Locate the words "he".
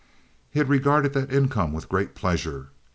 0.49-0.57